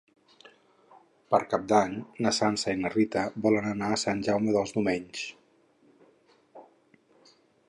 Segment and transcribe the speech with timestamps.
[1.33, 1.93] Per Cap d'Any
[2.27, 5.29] na Sança i na Rita volen anar a Sant Jaume dels Domenys.